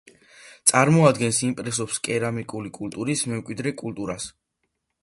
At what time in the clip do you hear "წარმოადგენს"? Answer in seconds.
0.71-1.41